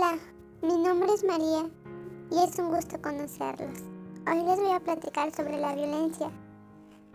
[0.00, 0.16] Hola,
[0.62, 1.68] mi nombre es María
[2.30, 3.80] y es un gusto conocerlos.
[4.30, 6.30] Hoy les voy a platicar sobre la violencia.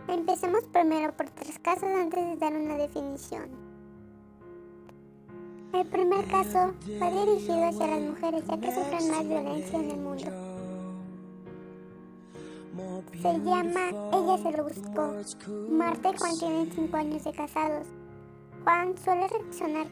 [0.06, 3.48] Empecemos primero por tres casos antes de dar una definición.
[5.72, 9.96] El primer caso fue dirigido hacia las mujeres ya que sufren más violencia en el
[9.96, 10.30] mundo.
[13.22, 15.70] Se llama Ella se lo buscó.
[15.70, 17.86] Marta y Juan tienen 5 años de casados.
[18.64, 19.86] Juan suele reaccionar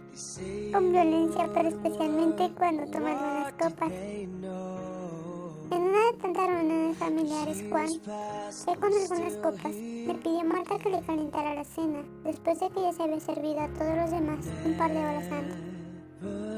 [0.72, 3.92] con violencia, pero especialmente cuando toma algunas copas.
[3.92, 10.78] En una de tantas reuniones familiares, Juan, ya con algunas copas, le pidió a Marta
[10.78, 14.10] que le calentara la cena, después de que ya se había servido a todos los
[14.10, 15.56] demás un par de horas antes.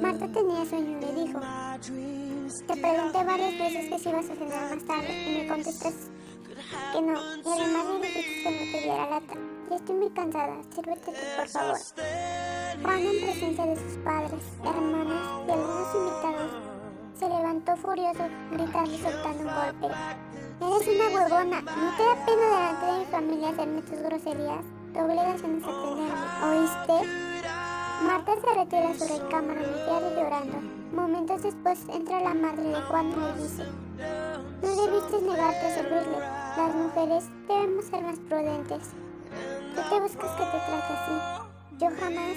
[0.00, 1.40] Marta tenía sueño y le dijo,
[2.66, 6.14] te pregunté varias veces que si ibas a cenar más tarde y me contestaste
[6.92, 8.53] que no, y además me dijiste que
[8.94, 9.34] diera lata.
[9.70, 11.76] Ya estoy muy cansada, sírvete tú, por favor.
[12.82, 16.52] Juan, en presencia de sus padres, hermanos y algunos invitados,
[17.18, 19.86] se levantó furioso, gritando y soltando un golpe.
[20.60, 24.64] Eres una huevona, ¿no te da pena delante de mi familia hacerme tus groserías?
[24.92, 27.08] Tu obligación es atenderme, ¿oíste?
[28.02, 30.56] Marta se retira a su recámara, y llorando.
[30.94, 33.64] Momentos después entra la madre de Juan y le dice,
[34.62, 34.76] no
[35.14, 36.18] debiste negarte a servirle.
[36.56, 38.90] Las mujeres debemos ser más prudentes.
[39.74, 41.12] ¿Tú te buscas que te trate así?
[41.78, 42.36] Yo jamás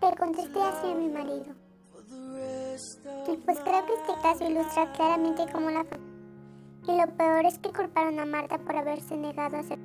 [0.00, 1.54] te contesté así a mi marido.
[3.28, 5.84] Y pues creo que este caso ilustra claramente cómo la
[6.88, 9.78] y lo peor es que culparon a Marta por haberse negado a ser.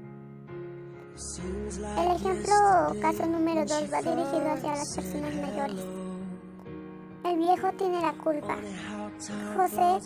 [1.98, 2.54] El ejemplo
[3.02, 6.01] caso número 2 va dirigido hacia las personas mayores.
[7.42, 8.56] Viejo tiene la culpa.
[9.58, 9.98] José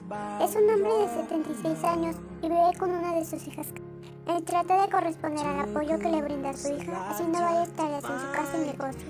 [0.41, 3.67] es un hombre de 76 años y vive con una de sus hijas.
[4.25, 8.19] Él trata de corresponder al apoyo que le brinda su hija haciendo varias tareas en
[8.21, 9.07] su casa y negocio.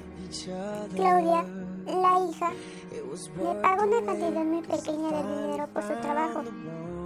[0.96, 1.46] Claudia,
[1.86, 2.50] la hija,
[2.92, 6.42] le paga una cantidad muy pequeña de dinero por su trabajo.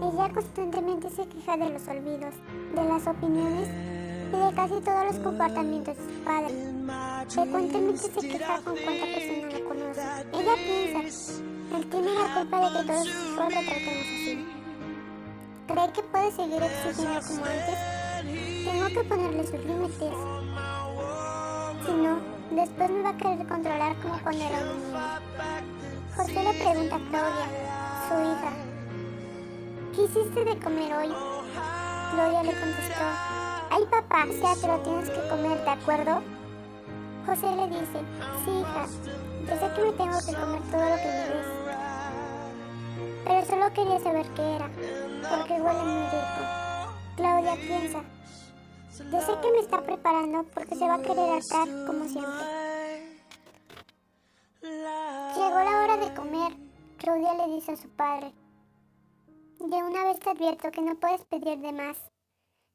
[0.02, 2.34] Ella constantemente se queja de los olvidos,
[2.76, 6.54] de las opiniones y de casi todos los comportamientos de su padre.
[7.28, 9.39] Frecuentemente se queja con cuánta persona.
[10.20, 11.00] Ella piensa,
[11.78, 14.46] él tiene la culpa de que todos lo tratemos así.
[15.68, 17.78] ¿Cree que puede seguir exigiendo como antes?
[18.66, 20.14] Tengo que ponerle sus límites.
[21.86, 22.20] Si no,
[22.52, 25.00] después me va a querer controlar como cuando era un niño.
[26.18, 27.48] José le pregunta a Claudia,
[28.10, 28.52] su hija,
[29.96, 31.14] ¿qué hiciste de comer hoy?
[32.12, 33.06] Claudia le contestó,
[33.72, 36.39] ay papá, ya te lo tienes que comer, ¿de acuerdo?
[37.30, 38.00] José le dice,
[38.44, 38.88] sí hija,
[39.46, 41.48] yo sé que me tengo que comer todo lo que me des.
[43.24, 44.68] Pero solo quería saber qué era,
[45.30, 46.42] porque huele muy rico.
[47.18, 48.02] Claudia piensa,
[49.12, 52.46] yo sé que me está preparando porque se va a querer hartar como siempre.
[54.64, 56.54] Llegó la hora de comer,
[56.98, 58.34] Claudia le dice a su padre.
[59.60, 61.96] De una vez te advierto que no puedes pedir de más.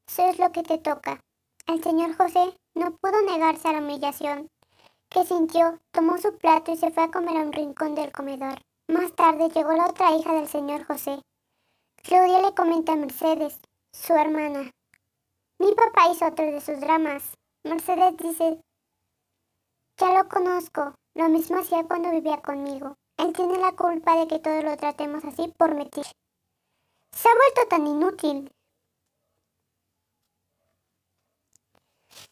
[0.07, 1.19] Eso es lo que te toca.
[1.67, 4.49] El señor José no pudo negarse a la humillación
[5.09, 8.59] que sintió, tomó su plato y se fue a comer a un rincón del comedor.
[8.87, 11.21] Más tarde llegó la otra hija del señor José.
[12.03, 13.59] Claudia le comenta a Mercedes,
[13.91, 14.71] su hermana.
[15.57, 17.35] Mi papá hizo otro de sus dramas.
[17.63, 18.61] Mercedes dice,
[19.97, 22.95] ya lo conozco, lo mismo hacía cuando vivía conmigo.
[23.17, 26.05] Él tiene la culpa de que todos lo tratemos así por metir.
[27.11, 28.51] Se ha vuelto tan inútil.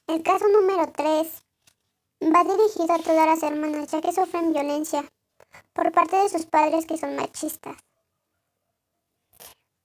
[0.05, 1.43] El caso número 3
[2.23, 5.05] va dirigido a todas las hermanas ya que sufren violencia
[5.71, 7.77] por parte de sus padres que son machistas.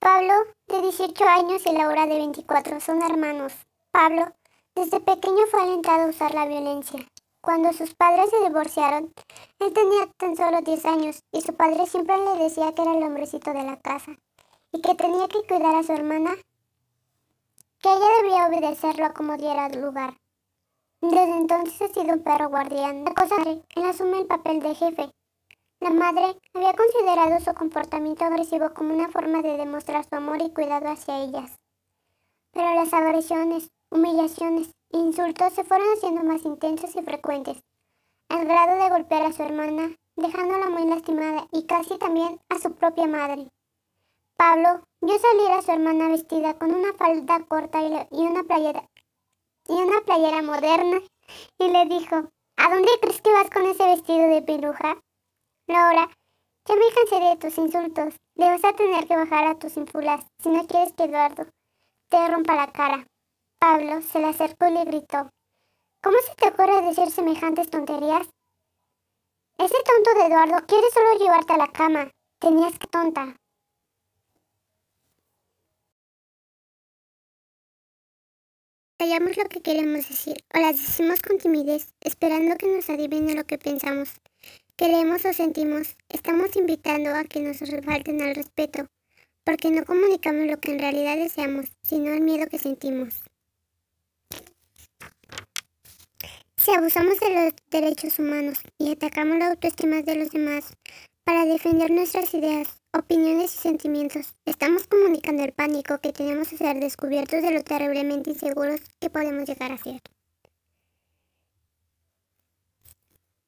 [0.00, 0.34] Pablo,
[0.66, 3.52] de 18 años, y Laura, de 24, son hermanos.
[3.92, 4.26] Pablo,
[4.74, 7.00] desde pequeño fue alentado a usar la violencia.
[7.40, 9.14] Cuando sus padres se divorciaron,
[9.60, 13.02] él tenía tan solo 10 años y su padre siempre le decía que era el
[13.04, 14.16] hombrecito de la casa
[14.72, 16.36] y que tenía que cuidar a su hermana
[17.80, 20.14] que ella debía obedecerlo como diera lugar.
[21.00, 23.04] Desde entonces ha sido un perro guardián.
[23.04, 25.10] La cosa él asume el papel de jefe.
[25.80, 30.52] La madre había considerado su comportamiento agresivo como una forma de demostrar su amor y
[30.52, 31.56] cuidado hacia ellas.
[32.52, 37.62] Pero las agresiones, humillaciones e insultos se fueron haciendo más intensos y frecuentes,
[38.28, 42.72] al grado de golpear a su hermana, dejándola muy lastimada y casi también a su
[42.72, 43.48] propia madre.
[44.36, 48.88] Pablo vio salir a su hermana vestida con una falda corta y, una playera
[49.68, 51.00] y una playera moderna
[51.58, 54.98] y le dijo, ¿A dónde crees que vas con ese vestido de peluja?
[55.68, 56.10] Laura,
[56.66, 58.14] ya me cansé de tus insultos.
[58.34, 61.46] Le vas a tener que bajar a tus infulas si no quieres que Eduardo
[62.08, 63.06] te rompa la cara.
[63.60, 65.30] Pablo se le acercó y le gritó,
[66.02, 68.28] ¿Cómo se te ocurre decir semejantes tonterías?
[69.58, 72.10] Ese tonto de Eduardo quiere solo llevarte a la cama.
[72.40, 73.36] Tenías que tonta.
[78.98, 83.44] Callamos lo que queremos decir o las decimos con timidez, esperando que nos adivinen lo
[83.44, 84.08] que pensamos.
[84.76, 88.88] Queremos o sentimos, estamos invitando a que nos falten al respeto,
[89.44, 93.22] porque no comunicamos lo que en realidad deseamos, sino el miedo que sentimos.
[96.56, 100.72] Si abusamos de los derechos humanos y atacamos la autoestima de los demás
[101.22, 106.80] para defender nuestras ideas, opiniones y sentimientos, estamos comunicando el pánico que tenemos a ser
[106.80, 110.00] descubiertos de lo terriblemente inseguros que podemos llegar a ser.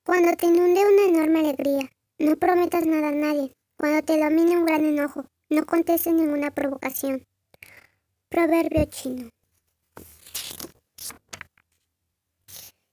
[0.04, 3.54] Cuando te inunde una enorme alegría, no prometas nada a nadie.
[3.76, 7.26] Cuando te domine un gran enojo, no contestes ninguna provocación.
[8.28, 9.30] Proverbio chino.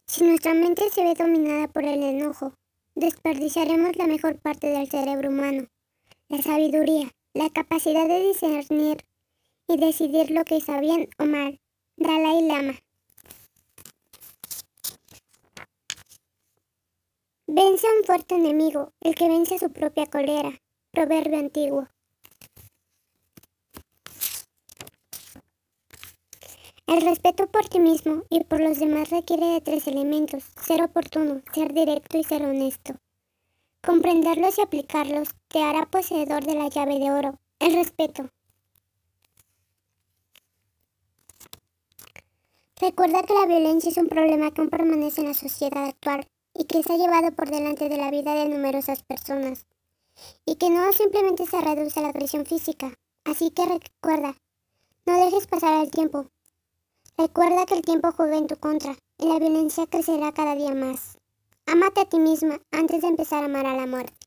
[0.05, 2.53] Si nuestra mente se ve dominada por el enojo,
[2.95, 5.67] desperdiciaremos la mejor parte del cerebro humano,
[6.29, 9.05] la sabiduría, la capacidad de discernir
[9.67, 11.59] y decidir lo que está bien o mal.
[11.95, 12.73] Dalai Lama.
[17.47, 20.51] Vence a un fuerte enemigo, el que vence a su propia cólera.
[20.91, 21.87] Proverbio antiguo.
[26.87, 30.43] El respeto por ti mismo y por los demás requiere de tres elementos.
[30.61, 32.95] Ser oportuno, ser directo y ser honesto.
[33.87, 38.29] Comprenderlos y aplicarlos te hará poseedor de la llave de oro, el respeto.
[42.81, 46.65] Recuerda que la violencia es un problema que aún permanece en la sociedad actual y
[46.65, 49.65] que se ha llevado por delante de la vida de numerosas personas.
[50.45, 52.91] Y que no simplemente se reduce a la agresión física.
[53.23, 54.35] Así que recuerda,
[55.05, 56.25] no dejes pasar el tiempo.
[57.17, 61.16] Recuerda que el tiempo juega en tu contra y la violencia crecerá cada día más.
[61.69, 64.26] Amate a ti misma antes de empezar a amar a la muerte.